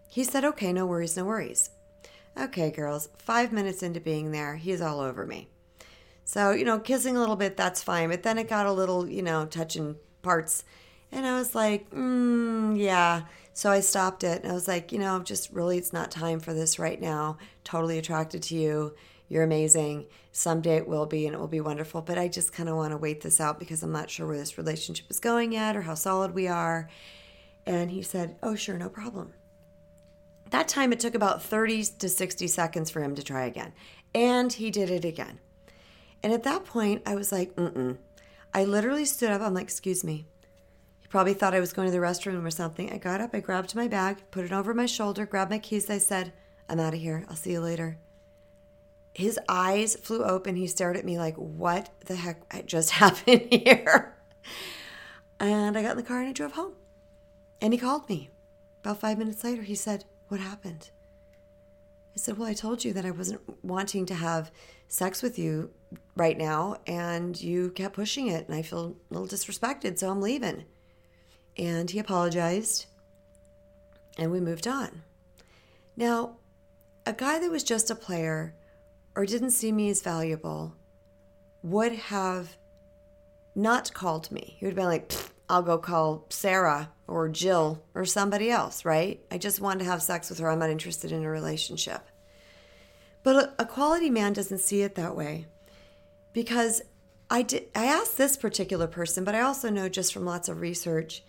He 0.09 0.23
said, 0.23 0.44
okay, 0.44 0.73
no 0.73 0.85
worries, 0.85 1.15
no 1.15 1.25
worries. 1.25 1.69
Okay, 2.38 2.71
girls, 2.71 3.09
five 3.17 3.51
minutes 3.51 3.83
into 3.83 4.00
being 4.00 4.31
there, 4.31 4.56
he's 4.56 4.81
all 4.81 5.00
over 5.00 5.25
me. 5.25 5.50
So, 6.23 6.51
you 6.51 6.63
know, 6.63 6.79
kissing 6.79 7.17
a 7.17 7.19
little 7.19 7.35
bit, 7.35 7.57
that's 7.57 7.83
fine. 7.83 8.09
But 8.09 8.23
then 8.23 8.38
it 8.38 8.47
got 8.47 8.65
a 8.65 8.71
little, 8.71 9.09
you 9.09 9.21
know, 9.21 9.45
touching 9.45 9.95
parts. 10.21 10.63
And 11.12 11.25
I 11.25 11.38
was 11.38 11.55
like, 11.55 11.89
mm, 11.89 12.77
yeah. 12.77 13.23
So 13.53 13.71
I 13.71 13.79
stopped 13.79 14.23
it. 14.23 14.44
And 14.44 14.51
I 14.51 14.55
was 14.55 14.67
like, 14.67 14.91
you 14.91 15.00
know, 15.00 15.19
just 15.19 15.51
really, 15.51 15.77
it's 15.77 15.91
not 15.91 16.12
time 16.12 16.39
for 16.39 16.53
this 16.53 16.77
right 16.79 17.01
now. 17.01 17.38
Totally 17.63 17.97
attracted 17.97 18.44
to 18.44 18.55
you. 18.55 18.94
You're 19.29 19.43
amazing. 19.43 20.07
Someday 20.31 20.77
it 20.77 20.87
will 20.87 21.05
be 21.05 21.27
and 21.27 21.35
it 21.35 21.39
will 21.39 21.47
be 21.47 21.61
wonderful. 21.61 22.01
But 22.01 22.17
I 22.17 22.27
just 22.27 22.51
kind 22.51 22.67
of 22.67 22.75
want 22.75 22.91
to 22.91 22.97
wait 22.97 23.21
this 23.21 23.39
out 23.39 23.59
because 23.59 23.83
I'm 23.83 23.91
not 23.91 24.09
sure 24.09 24.27
where 24.27 24.37
this 24.37 24.57
relationship 24.57 25.05
is 25.09 25.19
going 25.19 25.53
yet 25.53 25.77
or 25.77 25.83
how 25.83 25.93
solid 25.93 26.33
we 26.33 26.47
are. 26.47 26.89
And 27.65 27.91
he 27.91 28.01
said, 28.01 28.38
Oh, 28.41 28.55
sure, 28.55 28.77
no 28.77 28.89
problem. 28.89 29.33
That 30.50 30.67
time 30.67 30.91
it 30.91 31.00
took 31.00 31.13
about 31.13 31.43
30 31.43 31.83
to 32.00 32.09
60 32.09 32.48
seconds 32.48 32.89
for 32.89 33.03
him 33.03 33.13
to 33.13 33.24
try 33.24 33.45
again. 33.45 33.71
And 34.15 34.51
he 34.51 34.71
did 34.71 34.89
it 34.89 35.05
again. 35.05 35.39
And 36.24 36.33
at 36.33 36.43
that 36.43 36.65
point, 36.65 37.03
I 37.05 37.13
was 37.13 37.31
like, 37.31 37.55
mm 37.55 37.71
mm. 37.71 37.98
I 38.51 38.65
literally 38.65 39.05
stood 39.05 39.29
up. 39.29 39.41
I'm 39.41 39.53
like, 39.53 39.65
Excuse 39.65 40.03
me. 40.03 40.25
He 41.01 41.07
probably 41.07 41.36
thought 41.36 41.53
I 41.53 41.59
was 41.59 41.71
going 41.71 41.88
to 41.88 41.91
the 41.91 42.03
restroom 42.03 42.43
or 42.43 42.50
something. 42.50 42.91
I 42.91 42.98
got 42.98 43.21
up, 43.21 43.36
I 43.36 43.41
grabbed 43.41 43.75
my 43.75 43.88
bag, 43.88 44.24
put 44.31 44.43
it 44.43 44.51
over 44.51 44.74
my 44.74 44.88
shoulder, 44.88 45.27
grabbed 45.27 45.51
my 45.51 45.59
keys. 45.59 45.88
I 45.88 46.00
said, 46.00 46.33
I'm 46.67 46.79
out 46.79 46.95
of 46.95 47.00
here. 47.00 47.25
I'll 47.29 47.36
see 47.36 47.51
you 47.51 47.62
later 47.62 48.00
his 49.19 49.38
eyes 49.49 49.97
flew 49.97 50.23
open. 50.23 50.55
He 50.55 50.65
stared 50.65 50.95
at 50.95 51.03
me 51.03 51.17
like, 51.17 51.35
what 51.35 51.89
the 52.05 52.15
heck 52.15 52.65
just 52.65 52.91
happened 52.91 53.47
here? 53.51 54.15
And 55.39 55.77
I 55.77 55.81
got 55.81 55.91
in 55.91 55.97
the 55.97 56.03
car 56.03 56.19
and 56.19 56.29
I 56.29 56.31
drove 56.31 56.53
home. 56.53 56.73
And 57.61 57.73
he 57.73 57.79
called 57.79 58.07
me. 58.07 58.29
About 58.81 59.01
five 59.01 59.17
minutes 59.17 59.43
later, 59.43 59.61
he 59.61 59.75
said, 59.75 60.05
What 60.29 60.39
happened? 60.39 60.89
I 62.15 62.17
said, 62.17 62.38
Well, 62.38 62.47
I 62.47 62.53
told 62.53 62.85
you 62.85 62.93
that 62.93 63.05
I 63.05 63.11
wasn't 63.11 63.41
wanting 63.61 64.05
to 64.05 64.15
have 64.15 64.51
sex 64.88 65.21
with 65.21 65.38
you 65.38 65.69
right 66.15 66.38
now, 66.38 66.77
and 66.88 67.39
you 67.39 67.71
kept 67.71 67.95
pushing 67.95 68.27
it, 68.27 68.47
and 68.47 68.55
I 68.55 68.61
feel 68.61 68.95
a 69.11 69.13
little 69.13 69.27
disrespected, 69.27 69.99
so 69.99 70.09
I'm 70.09 70.21
leaving. 70.21 70.63
And 71.57 71.91
he 71.91 71.99
apologized, 71.99 72.85
and 74.17 74.31
we 74.31 74.39
moved 74.39 74.65
on. 74.65 75.03
Now, 75.97 76.38
a 77.05 77.11
guy 77.11 77.39
that 77.39 77.51
was 77.51 77.63
just 77.63 77.91
a 77.91 77.95
player 77.95 78.55
or 79.16 79.25
didn't 79.25 79.51
see 79.51 79.72
me 79.72 79.89
as 79.89 80.01
valuable 80.01 80.75
would 81.62 81.94
have 81.94 82.58
not 83.56 83.94
called 83.94 84.32
me. 84.32 84.56
He 84.60 84.66
would 84.66 84.72
have 84.72 84.75
been 84.78 84.86
like, 84.86 85.13
I'll 85.50 85.62
go 85.62 85.78
call 85.78 86.28
Sarah 86.30 86.92
or 87.08 87.28
Jill 87.28 87.84
or 87.96 88.06
somebody 88.06 88.51
else, 88.51 88.86
right? 88.86 89.20
I 89.32 89.38
just 89.38 89.60
want 89.60 89.80
to 89.80 89.86
have 89.86 90.01
sex 90.01 90.30
with 90.30 90.39
her. 90.39 90.50
I'm 90.50 90.60
not 90.60 90.70
interested 90.70 91.12
in 91.12 91.24
a 91.24 91.30
relationship. 91.30 92.08
But 93.24 93.56
a 93.60 93.66
quality 93.66 94.10
man 94.10 94.34
doesn't 94.34 94.60
see 94.60 94.82
it 94.82 94.96
that 94.96 95.16
way 95.16 95.48
because 96.34 96.82
I 97.30 97.42
did 97.42 97.66
I 97.75 97.86
asked 97.86 98.18
this 98.18 98.38
particular 98.38 98.88
person, 98.88 99.24
but 99.24 99.36
I 99.36 99.42
also 99.42 99.70
know 99.70 99.89
just 99.89 100.13
from 100.13 100.25
lots 100.25 100.48
of 100.50 100.62
research 100.62 101.24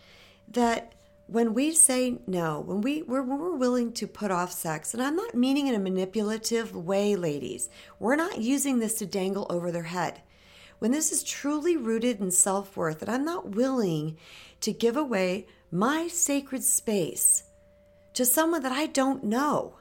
that 0.48 0.92
when 1.30 1.54
we 1.54 1.70
say 1.70 2.18
no, 2.26 2.58
when 2.58 2.80
we 2.80 3.02
we're, 3.02 3.22
we're 3.22 3.54
willing 3.54 3.92
to 3.92 4.08
put 4.08 4.32
off 4.32 4.50
sex, 4.50 4.92
and 4.92 5.02
I'm 5.02 5.14
not 5.14 5.32
meaning 5.32 5.68
in 5.68 5.76
a 5.76 5.78
manipulative 5.78 6.74
way, 6.74 7.14
ladies. 7.14 7.68
We're 8.00 8.16
not 8.16 8.40
using 8.40 8.80
this 8.80 8.94
to 8.94 9.06
dangle 9.06 9.46
over 9.48 9.70
their 9.70 9.84
head. 9.84 10.22
when 10.80 10.90
this 10.90 11.12
is 11.12 11.22
truly 11.22 11.76
rooted 11.76 12.20
in 12.20 12.32
self 12.32 12.76
worth, 12.76 12.98
that 12.98 13.08
I'm 13.08 13.24
not 13.24 13.50
willing 13.50 14.18
to 14.60 14.72
give 14.72 14.96
away 14.96 15.46
my 15.70 16.08
sacred 16.08 16.64
space 16.64 17.44
to 18.14 18.26
someone 18.26 18.62
that 18.64 18.72
I 18.72 18.86
don't 18.86 19.22
know, 19.22 19.78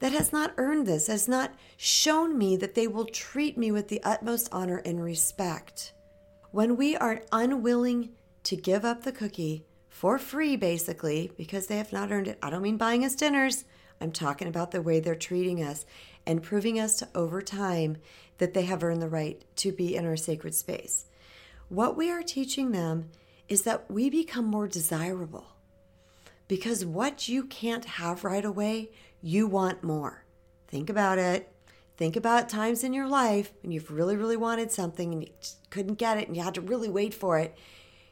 that 0.00 0.10
has 0.10 0.32
not 0.32 0.54
earned 0.56 0.88
this, 0.88 1.06
has 1.06 1.28
not 1.28 1.54
shown 1.76 2.36
me 2.36 2.56
that 2.56 2.74
they 2.74 2.88
will 2.88 3.06
treat 3.06 3.56
me 3.56 3.70
with 3.70 3.86
the 3.86 4.02
utmost 4.02 4.48
honor 4.50 4.82
and 4.84 5.00
respect. 5.00 5.92
When 6.50 6.76
we 6.76 6.96
are 6.96 7.22
unwilling 7.30 8.10
to 8.42 8.56
give 8.56 8.84
up 8.84 9.04
the 9.04 9.12
cookie 9.12 9.64
for 9.96 10.18
free, 10.18 10.56
basically, 10.56 11.32
because 11.38 11.68
they 11.68 11.78
have 11.78 11.90
not 11.90 12.12
earned 12.12 12.28
it, 12.28 12.38
I 12.42 12.50
don't 12.50 12.60
mean 12.60 12.76
buying 12.76 13.02
us 13.02 13.14
dinners. 13.14 13.64
I'm 13.98 14.12
talking 14.12 14.46
about 14.46 14.70
the 14.70 14.82
way 14.82 15.00
they're 15.00 15.14
treating 15.14 15.64
us 15.64 15.86
and 16.26 16.42
proving 16.42 16.78
us 16.78 16.98
to 16.98 17.08
over 17.14 17.40
time 17.40 17.96
that 18.36 18.52
they 18.52 18.64
have 18.64 18.84
earned 18.84 19.00
the 19.00 19.08
right 19.08 19.42
to 19.56 19.72
be 19.72 19.96
in 19.96 20.04
our 20.04 20.18
sacred 20.18 20.54
space. 20.54 21.06
What 21.70 21.96
we 21.96 22.10
are 22.10 22.22
teaching 22.22 22.72
them 22.72 23.08
is 23.48 23.62
that 23.62 23.90
we 23.90 24.10
become 24.10 24.44
more 24.44 24.68
desirable 24.68 25.46
because 26.46 26.84
what 26.84 27.26
you 27.26 27.44
can't 27.44 27.86
have 27.86 28.22
right 28.22 28.44
away, 28.44 28.90
you 29.22 29.46
want 29.46 29.82
more. 29.82 30.26
Think 30.68 30.90
about 30.90 31.16
it. 31.16 31.50
Think 31.96 32.16
about 32.16 32.50
times 32.50 32.84
in 32.84 32.92
your 32.92 33.08
life 33.08 33.50
when 33.62 33.72
you've 33.72 33.90
really, 33.90 34.16
really 34.18 34.36
wanted 34.36 34.70
something 34.70 35.14
and 35.14 35.22
you 35.22 35.30
couldn't 35.70 35.94
get 35.94 36.18
it 36.18 36.28
and 36.28 36.36
you 36.36 36.42
had 36.42 36.52
to 36.56 36.60
really 36.60 36.90
wait 36.90 37.14
for 37.14 37.38
it. 37.38 37.56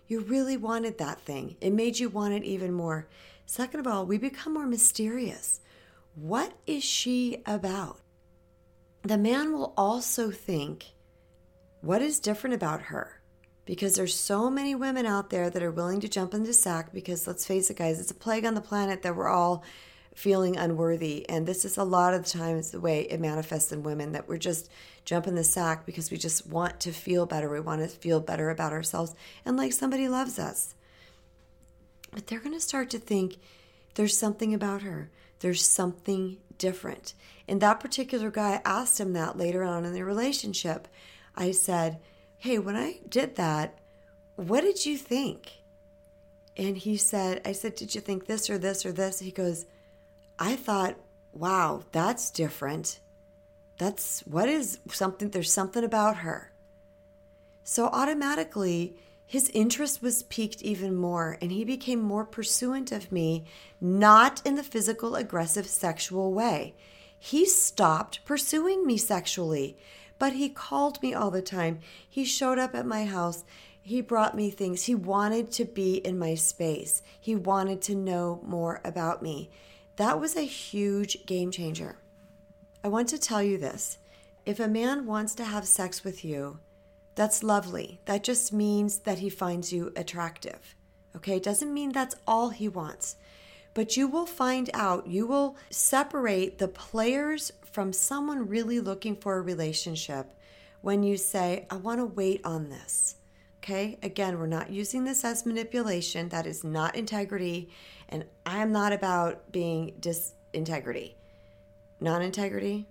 You 0.06 0.20
really 0.20 0.56
wanted 0.56 0.98
that 0.98 1.20
thing. 1.20 1.56
It 1.60 1.72
made 1.72 1.98
you 1.98 2.08
want 2.08 2.34
it 2.34 2.44
even 2.44 2.72
more. 2.72 3.08
Second 3.46 3.80
of 3.80 3.86
all, 3.86 4.06
we 4.06 4.18
become 4.18 4.54
more 4.54 4.66
mysterious. 4.66 5.60
What 6.14 6.52
is 6.66 6.84
she 6.84 7.42
about? 7.46 8.00
The 9.02 9.18
man 9.18 9.52
will 9.52 9.74
also 9.76 10.30
think, 10.30 10.92
what 11.80 12.00
is 12.02 12.20
different 12.20 12.54
about 12.54 12.82
her? 12.82 13.20
because 13.64 13.94
there's 13.94 14.14
so 14.14 14.50
many 14.50 14.74
women 14.74 15.06
out 15.06 15.30
there 15.30 15.50
that 15.50 15.62
are 15.62 15.70
willing 15.70 16.00
to 16.00 16.08
jump 16.08 16.34
into 16.34 16.52
sack 16.52 16.92
because 16.92 17.26
let's 17.26 17.46
face 17.46 17.70
it 17.70 17.76
guys 17.76 18.00
it's 18.00 18.10
a 18.10 18.14
plague 18.14 18.44
on 18.44 18.54
the 18.54 18.60
planet 18.60 19.02
that 19.02 19.16
we're 19.16 19.28
all 19.28 19.64
feeling 20.14 20.56
unworthy. 20.56 21.28
And 21.28 21.46
this 21.46 21.64
is 21.64 21.76
a 21.76 21.84
lot 21.84 22.14
of 22.14 22.24
the 22.24 22.38
times 22.38 22.70
the 22.70 22.80
way 22.80 23.02
it 23.02 23.20
manifests 23.20 23.72
in 23.72 23.82
women 23.82 24.12
that 24.12 24.28
we're 24.28 24.38
just 24.38 24.70
jumping 25.04 25.34
the 25.34 25.44
sack 25.44 25.84
because 25.84 26.10
we 26.10 26.16
just 26.16 26.46
want 26.46 26.80
to 26.80 26.92
feel 26.92 27.26
better. 27.26 27.50
We 27.50 27.60
want 27.60 27.82
to 27.82 27.88
feel 27.88 28.20
better 28.20 28.48
about 28.50 28.72
ourselves. 28.72 29.14
And 29.44 29.56
like 29.56 29.72
somebody 29.72 30.08
loves 30.08 30.38
us. 30.38 30.74
But 32.12 32.28
they're 32.28 32.40
going 32.40 32.54
to 32.54 32.60
start 32.60 32.90
to 32.90 32.98
think 32.98 33.36
there's 33.94 34.16
something 34.16 34.54
about 34.54 34.82
her. 34.82 35.10
There's 35.40 35.64
something 35.64 36.38
different. 36.56 37.14
And 37.48 37.60
that 37.60 37.80
particular 37.80 38.30
guy 38.30 38.60
asked 38.64 39.00
him 39.00 39.12
that 39.12 39.36
later 39.36 39.64
on 39.64 39.84
in 39.84 39.92
the 39.92 40.04
relationship. 40.04 40.88
I 41.36 41.50
said 41.50 42.00
Hey, 42.38 42.58
when 42.58 42.76
I 42.76 43.00
did 43.08 43.36
that, 43.36 43.78
what 44.36 44.60
did 44.60 44.84
you 44.84 44.98
think? 44.98 45.50
And 46.58 46.76
he 46.76 46.98
said, 46.98 47.40
I 47.44 47.52
said, 47.52 47.74
Did 47.74 47.94
you 47.94 48.00
think 48.00 48.26
this 48.26 48.50
or 48.50 48.58
this 48.58 48.84
or 48.84 48.92
this? 48.92 49.20
He 49.20 49.30
goes, 49.30 49.64
I 50.38 50.56
thought, 50.56 50.96
wow, 51.32 51.82
that's 51.92 52.30
different. 52.30 53.00
That's 53.78 54.20
what 54.20 54.48
is 54.48 54.78
something, 54.90 55.30
there's 55.30 55.52
something 55.52 55.84
about 55.84 56.18
her. 56.18 56.52
So 57.62 57.86
automatically, 57.86 58.96
his 59.26 59.50
interest 59.50 60.02
was 60.02 60.22
piqued 60.22 60.62
even 60.62 60.94
more, 60.94 61.38
and 61.40 61.50
he 61.50 61.64
became 61.64 62.00
more 62.00 62.24
pursuant 62.24 62.92
of 62.92 63.10
me, 63.10 63.44
not 63.80 64.42
in 64.44 64.54
the 64.54 64.62
physical, 64.62 65.16
aggressive, 65.16 65.66
sexual 65.66 66.32
way. 66.32 66.74
He 67.18 67.46
stopped 67.46 68.24
pursuing 68.24 68.86
me 68.86 68.98
sexually 68.98 69.78
but 70.18 70.34
he 70.34 70.48
called 70.48 71.02
me 71.02 71.12
all 71.14 71.30
the 71.30 71.42
time. 71.42 71.80
He 72.08 72.24
showed 72.24 72.58
up 72.58 72.74
at 72.74 72.86
my 72.86 73.04
house. 73.04 73.44
He 73.82 74.00
brought 74.00 74.36
me 74.36 74.50
things. 74.50 74.84
He 74.84 74.94
wanted 74.94 75.50
to 75.52 75.64
be 75.64 75.96
in 75.96 76.18
my 76.18 76.34
space. 76.34 77.02
He 77.20 77.34
wanted 77.34 77.82
to 77.82 77.94
know 77.94 78.40
more 78.44 78.80
about 78.84 79.22
me. 79.22 79.50
That 79.96 80.20
was 80.20 80.36
a 80.36 80.42
huge 80.42 81.24
game 81.26 81.50
changer. 81.50 81.96
I 82.82 82.88
want 82.88 83.08
to 83.10 83.18
tell 83.18 83.42
you 83.42 83.58
this. 83.58 83.98
If 84.44 84.60
a 84.60 84.68
man 84.68 85.06
wants 85.06 85.34
to 85.36 85.44
have 85.44 85.66
sex 85.66 86.02
with 86.02 86.24
you, 86.24 86.58
that's 87.14 87.44
lovely. 87.44 88.00
That 88.06 88.24
just 88.24 88.52
means 88.52 88.98
that 89.00 89.20
he 89.20 89.30
finds 89.30 89.72
you 89.72 89.92
attractive. 89.96 90.74
Okay? 91.14 91.36
It 91.36 91.44
doesn't 91.44 91.72
mean 91.72 91.92
that's 91.92 92.16
all 92.26 92.50
he 92.50 92.68
wants. 92.68 93.16
But 93.72 93.96
you 93.96 94.08
will 94.08 94.26
find 94.26 94.68
out, 94.74 95.06
you 95.06 95.26
will 95.26 95.56
separate 95.70 96.58
the 96.58 96.68
players 96.68 97.52
from 97.62 97.92
someone 97.92 98.48
really 98.48 98.80
looking 98.80 99.16
for 99.16 99.36
a 99.36 99.42
relationship 99.42 100.32
when 100.80 101.02
you 101.02 101.16
say, 101.16 101.66
I 101.70 101.76
want 101.76 102.00
to 102.00 102.04
wait 102.04 102.40
on 102.44 102.68
this. 102.68 103.16
Okay, 103.64 103.96
again, 104.02 104.38
we're 104.38 104.46
not 104.46 104.68
using 104.68 105.04
this 105.04 105.24
as 105.24 105.46
manipulation. 105.46 106.28
That 106.28 106.46
is 106.46 106.64
not 106.64 106.94
integrity. 106.94 107.70
And 108.10 108.26
I'm 108.44 108.72
not 108.72 108.92
about 108.92 109.52
being 109.52 109.94
disintegrity. 109.98 111.14
Non 111.98 112.20
integrity? 112.20 112.86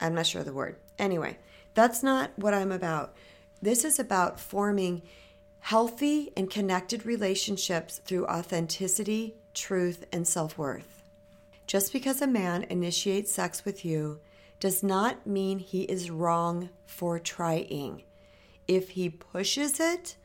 I'm 0.00 0.16
not 0.16 0.26
sure 0.26 0.40
of 0.40 0.46
the 0.46 0.52
word. 0.52 0.78
Anyway, 0.98 1.38
that's 1.74 2.02
not 2.02 2.32
what 2.34 2.54
I'm 2.54 2.72
about. 2.72 3.14
This 3.62 3.84
is 3.84 4.00
about 4.00 4.40
forming 4.40 5.02
healthy 5.60 6.32
and 6.36 6.50
connected 6.50 7.06
relationships 7.06 8.00
through 8.04 8.26
authenticity, 8.26 9.36
truth, 9.54 10.06
and 10.12 10.26
self 10.26 10.58
worth. 10.58 11.04
Just 11.68 11.92
because 11.92 12.20
a 12.20 12.26
man 12.26 12.64
initiates 12.64 13.30
sex 13.30 13.64
with 13.64 13.84
you 13.84 14.18
does 14.58 14.82
not 14.82 15.24
mean 15.24 15.60
he 15.60 15.82
is 15.82 16.10
wrong 16.10 16.70
for 16.84 17.20
trying. 17.20 18.02
If 18.68 18.90
he 18.90 19.08
pushes 19.08 19.80
it, 19.80 20.16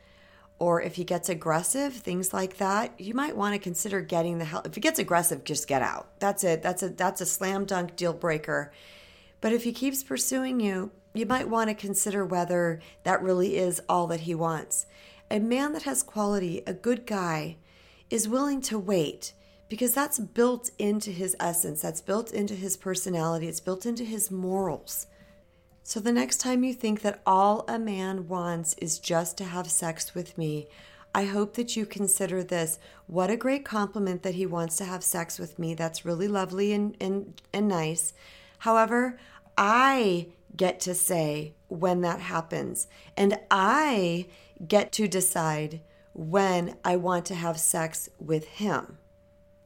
or 0.61 0.79
if 0.79 0.93
he 0.93 1.03
gets 1.03 1.27
aggressive, 1.27 1.91
things 1.91 2.33
like 2.33 2.57
that, 2.57 2.99
you 2.99 3.15
might 3.15 3.35
want 3.35 3.53
to 3.53 3.59
consider 3.59 3.99
getting 3.99 4.37
the 4.37 4.45
help. 4.45 4.67
If 4.67 4.75
he 4.75 4.81
gets 4.81 4.99
aggressive, 4.99 5.43
just 5.43 5.67
get 5.67 5.81
out. 5.81 6.19
That's 6.19 6.43
it. 6.43 6.61
That's 6.61 6.83
a 6.83 6.89
that's 6.89 7.19
a 7.19 7.25
slam 7.25 7.65
dunk 7.65 7.95
deal 7.95 8.13
breaker. 8.13 8.71
But 9.41 9.53
if 9.53 9.63
he 9.63 9.73
keeps 9.73 10.03
pursuing 10.03 10.59
you, 10.59 10.91
you 11.15 11.25
might 11.25 11.49
want 11.49 11.69
to 11.69 11.73
consider 11.73 12.23
whether 12.23 12.79
that 13.03 13.23
really 13.23 13.57
is 13.57 13.81
all 13.89 14.05
that 14.07 14.21
he 14.21 14.35
wants. 14.35 14.85
A 15.31 15.39
man 15.39 15.73
that 15.73 15.83
has 15.83 16.03
quality, 16.03 16.61
a 16.67 16.73
good 16.73 17.07
guy, 17.07 17.57
is 18.11 18.29
willing 18.29 18.61
to 18.61 18.77
wait 18.77 19.33
because 19.67 19.93
that's 19.93 20.19
built 20.19 20.69
into 20.77 21.09
his 21.09 21.35
essence, 21.39 21.81
that's 21.81 22.01
built 22.01 22.31
into 22.31 22.53
his 22.53 22.77
personality, 22.77 23.47
it's 23.47 23.59
built 23.59 23.85
into 23.85 24.03
his 24.03 24.29
morals. 24.29 25.07
So 25.83 25.99
the 25.99 26.11
next 26.11 26.37
time 26.37 26.63
you 26.63 26.73
think 26.73 27.01
that 27.01 27.21
all 27.25 27.65
a 27.67 27.79
man 27.79 28.27
wants 28.27 28.75
is 28.75 28.99
just 28.99 29.37
to 29.37 29.43
have 29.43 29.69
sex 29.69 30.13
with 30.13 30.37
me, 30.37 30.67
I 31.13 31.25
hope 31.25 31.55
that 31.55 31.75
you 31.75 31.85
consider 31.85 32.43
this. 32.43 32.79
What 33.07 33.29
a 33.29 33.35
great 33.35 33.65
compliment 33.65 34.23
that 34.23 34.35
he 34.35 34.45
wants 34.45 34.77
to 34.77 34.85
have 34.85 35.03
sex 35.03 35.37
with 35.37 35.59
me. 35.59 35.73
That's 35.73 36.05
really 36.05 36.27
lovely 36.27 36.71
and, 36.71 36.95
and, 37.01 37.41
and 37.51 37.67
nice. 37.67 38.13
However, 38.59 39.19
I 39.57 40.27
get 40.55 40.79
to 40.81 40.93
say 40.93 41.55
when 41.67 42.01
that 42.01 42.19
happens, 42.19 42.87
and 43.17 43.39
I 43.49 44.27
get 44.67 44.91
to 44.93 45.07
decide 45.07 45.81
when 46.13 46.75
I 46.85 46.95
want 46.95 47.25
to 47.27 47.35
have 47.35 47.59
sex 47.59 48.09
with 48.19 48.45
him. 48.45 48.97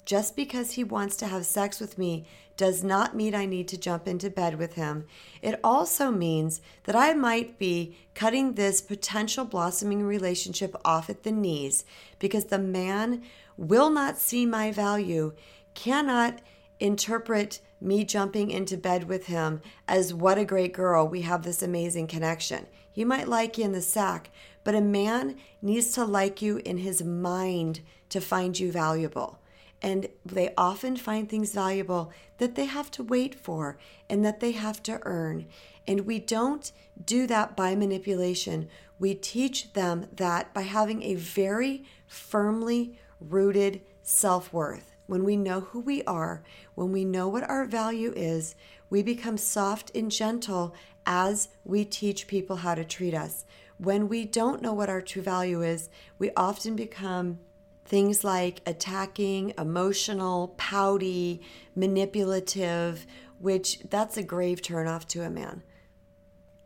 Just 0.05 0.35
because 0.35 0.73
he 0.73 0.83
wants 0.83 1.15
to 1.17 1.27
have 1.27 1.47
sex 1.47 1.79
with 1.79 1.97
me 1.97 2.27
does 2.57 2.83
not 2.83 3.15
mean 3.15 3.33
I 3.33 3.45
need 3.45 3.67
to 3.69 3.77
jump 3.77 4.07
into 4.07 4.29
bed 4.29 4.57
with 4.57 4.75
him. 4.75 5.05
It 5.41 5.59
also 5.63 6.11
means 6.11 6.61
that 6.83 6.95
I 6.95 7.13
might 7.13 7.57
be 7.57 7.97
cutting 8.13 8.53
this 8.53 8.81
potential 8.81 9.45
blossoming 9.45 10.03
relationship 10.03 10.75
off 10.85 11.09
at 11.09 11.23
the 11.23 11.31
knees 11.31 11.85
because 12.19 12.45
the 12.45 12.59
man 12.59 13.23
will 13.57 13.89
not 13.89 14.17
see 14.17 14.45
my 14.45 14.71
value, 14.71 15.33
cannot 15.73 16.39
interpret 16.79 17.59
me 17.81 18.03
jumping 18.03 18.51
into 18.51 18.77
bed 18.77 19.05
with 19.05 19.25
him 19.25 19.61
as 19.87 20.13
what 20.13 20.37
a 20.37 20.45
great 20.45 20.71
girl, 20.71 21.07
we 21.07 21.21
have 21.21 21.43
this 21.43 21.61
amazing 21.61 22.07
connection. 22.07 22.67
He 22.91 23.03
might 23.03 23.27
like 23.27 23.57
you 23.57 23.65
in 23.65 23.71
the 23.73 23.81
sack, 23.81 24.29
but 24.63 24.75
a 24.75 24.81
man 24.81 25.35
needs 25.61 25.91
to 25.93 26.05
like 26.05 26.41
you 26.41 26.57
in 26.63 26.77
his 26.77 27.03
mind 27.03 27.81
to 28.09 28.21
find 28.21 28.57
you 28.57 28.71
valuable 28.71 29.39
and 29.85 30.07
they 30.25 30.51
often 30.57 30.97
find 30.97 31.29
things 31.29 31.53
valuable 31.53 32.11
that 32.39 32.55
they 32.55 32.65
have 32.65 32.89
to 32.89 33.03
wait 33.03 33.35
for 33.35 33.77
and 34.09 34.25
that 34.25 34.39
they 34.39 34.51
have 34.51 34.81
to 34.81 34.99
earn. 35.03 35.45
And 35.87 36.07
we 36.07 36.17
don't 36.17 36.71
do 37.05 37.27
that 37.27 37.55
by 37.55 37.75
manipulation. 37.75 38.67
We 38.97 39.13
teach 39.13 39.73
them 39.73 40.07
that 40.15 40.55
by 40.55 40.63
having 40.63 41.03
a 41.03 41.13
very 41.13 41.85
firmly 42.07 42.97
rooted 43.21 43.81
self 44.01 44.51
worth. 44.51 44.95
When 45.05 45.23
we 45.23 45.37
know 45.37 45.59
who 45.59 45.81
we 45.81 46.01
are, 46.05 46.41
when 46.73 46.91
we 46.91 47.05
know 47.05 47.27
what 47.27 47.47
our 47.47 47.65
value 47.65 48.11
is, 48.15 48.55
we 48.89 49.03
become 49.03 49.37
soft 49.37 49.91
and 49.93 50.09
gentle 50.09 50.73
as 51.05 51.49
we 51.63 51.85
teach 51.85 52.25
people 52.25 52.55
how 52.55 52.73
to 52.73 52.83
treat 52.83 53.13
us. 53.13 53.45
When 53.77 54.09
we 54.09 54.25
don't 54.25 54.63
know 54.63 54.73
what 54.73 54.89
our 54.89 55.01
true 55.01 55.21
value 55.21 55.61
is, 55.61 55.89
we 56.17 56.31
often 56.35 56.75
become 56.75 57.37
Things 57.85 58.23
like 58.23 58.61
attacking, 58.65 59.53
emotional, 59.57 60.55
pouty, 60.57 61.41
manipulative, 61.75 63.05
which 63.39 63.79
that's 63.89 64.17
a 64.17 64.23
grave 64.23 64.61
turnoff 64.61 65.05
to 65.09 65.23
a 65.23 65.29
man. 65.29 65.61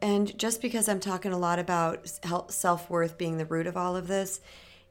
And 0.02 0.38
just 0.38 0.62
because 0.62 0.88
I'm 0.88 1.02
talking 1.02 1.34
a 1.34 1.38
lot 1.38 1.60
about 1.60 2.08
self 2.08 2.90
worth 2.90 3.18
being 3.18 3.38
the 3.38 3.46
root 3.46 3.68
of 3.68 3.76
all 3.76 3.98
of 3.98 4.08
this, 4.08 4.40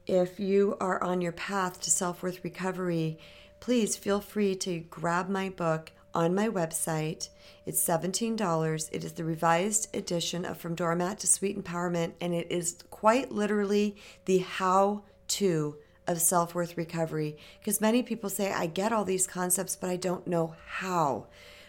if 0.05 0.39
you 0.39 0.77
are 0.79 1.03
on 1.03 1.21
your 1.21 1.31
path 1.31 1.81
to 1.81 1.91
self 1.91 2.21
worth 2.21 2.43
recovery, 2.43 3.17
please 3.59 3.97
feel 3.97 4.21
free 4.21 4.55
to 4.57 4.79
grab 4.79 5.29
my 5.29 5.49
book 5.49 5.91
on 6.13 6.35
my 6.35 6.47
website. 6.47 7.29
It's 7.65 7.83
$17. 7.85 8.89
It 8.91 9.03
is 9.03 9.13
the 9.13 9.23
revised 9.23 9.95
edition 9.95 10.45
of 10.45 10.57
From 10.57 10.75
Doormat 10.75 11.19
to 11.19 11.27
Sweet 11.27 11.61
Empowerment, 11.61 12.13
and 12.21 12.33
it 12.33 12.51
is 12.51 12.77
quite 12.89 13.31
literally 13.31 13.95
the 14.25 14.39
how 14.39 15.03
to 15.27 15.77
of 16.09 16.19
self 16.19 16.53
worth 16.53 16.75
recovery. 16.75 17.37
Because 17.59 17.79
many 17.79 18.03
people 18.03 18.29
say, 18.29 18.51
I 18.51 18.65
get 18.65 18.91
all 18.91 19.05
these 19.05 19.27
concepts, 19.27 19.77
but 19.77 19.89
I 19.89 19.95
don't 19.95 20.27
know 20.27 20.55
how. 20.65 21.27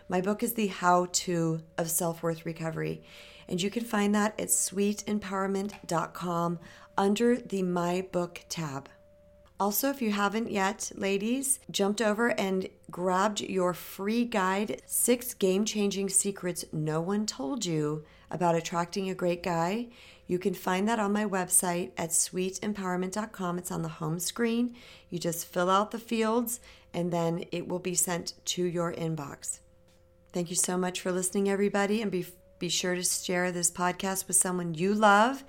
My 0.08 0.20
book 0.20 0.42
is 0.42 0.54
the 0.54 0.66
how 0.66 1.06
to 1.12 1.60
of 1.78 1.88
self 1.90 2.22
worth 2.22 2.44
recovery. 2.44 3.02
And 3.48 3.62
you 3.62 3.70
can 3.70 3.84
find 3.84 4.12
that 4.14 4.38
at 4.40 4.48
sweetempowerment.com 4.48 6.58
under 6.96 7.36
the 7.36 7.62
My 7.62 8.06
Book 8.10 8.40
tab. 8.48 8.88
Also, 9.58 9.90
if 9.90 10.00
you 10.00 10.12
haven't 10.12 10.50
yet, 10.50 10.90
ladies, 10.94 11.58
jumped 11.70 12.00
over 12.00 12.28
and 12.40 12.68
grabbed 12.90 13.42
your 13.42 13.74
free 13.74 14.24
guide, 14.24 14.80
Six 14.86 15.34
Game 15.34 15.66
Changing 15.66 16.08
Secrets 16.08 16.64
No 16.72 17.02
One 17.02 17.26
Told 17.26 17.66
You 17.66 18.06
About 18.30 18.54
Attracting 18.54 19.10
a 19.10 19.14
Great 19.14 19.42
Guy, 19.42 19.88
you 20.30 20.38
can 20.38 20.54
find 20.54 20.86
that 20.86 21.00
on 21.00 21.12
my 21.12 21.24
website 21.24 21.90
at 21.98 22.10
sweetempowerment.com. 22.10 23.58
It's 23.58 23.72
on 23.72 23.82
the 23.82 23.88
home 23.88 24.20
screen. 24.20 24.76
You 25.08 25.18
just 25.18 25.44
fill 25.44 25.68
out 25.68 25.90
the 25.90 25.98
fields 25.98 26.60
and 26.94 27.12
then 27.12 27.46
it 27.50 27.66
will 27.66 27.80
be 27.80 27.96
sent 27.96 28.34
to 28.44 28.62
your 28.64 28.92
inbox. 28.92 29.58
Thank 30.32 30.48
you 30.48 30.54
so 30.54 30.78
much 30.78 31.00
for 31.00 31.10
listening, 31.10 31.50
everybody, 31.50 32.00
and 32.00 32.12
be, 32.12 32.24
be 32.60 32.68
sure 32.68 32.94
to 32.94 33.02
share 33.02 33.50
this 33.50 33.72
podcast 33.72 34.28
with 34.28 34.36
someone 34.36 34.74
you 34.74 34.94
love 34.94 35.42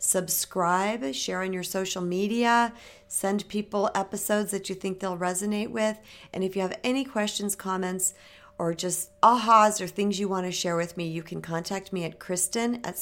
subscribe, 0.00 1.12
share 1.12 1.42
on 1.42 1.52
your 1.52 1.64
social 1.64 2.00
media, 2.00 2.72
send 3.08 3.48
people 3.48 3.90
episodes 3.96 4.52
that 4.52 4.68
you 4.68 4.76
think 4.76 5.00
they'll 5.00 5.18
resonate 5.18 5.70
with. 5.70 5.98
And 6.32 6.44
if 6.44 6.54
you 6.54 6.62
have 6.62 6.78
any 6.84 7.04
questions, 7.04 7.56
comments, 7.56 8.14
or 8.58 8.74
just 8.74 9.18
ahas 9.20 9.80
or 9.80 9.88
things 9.88 10.20
you 10.20 10.28
want 10.28 10.46
to 10.46 10.52
share 10.52 10.76
with 10.76 10.96
me, 10.96 11.08
you 11.08 11.24
can 11.24 11.42
contact 11.42 11.92
me 11.92 12.04
at 12.04 12.20
Kristen 12.20 12.76
at 12.84 12.94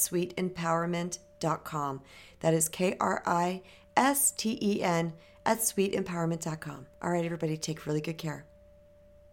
sweetempowerment.com. 1.41 2.03
That 2.41 2.55
is 2.55 2.69
K 2.69 2.97
R 3.01 3.23
I 3.27 3.63
S 3.97 4.31
T 4.31 4.59
E 4.61 4.83
N 4.83 5.13
at 5.45 5.59
sweetempowerment.com. 5.59 6.87
All 7.03 7.11
right, 7.11 7.25
everybody, 7.25 7.57
take 7.57 7.87
really 7.87 8.01
good 8.01 8.19
care. 8.19 8.45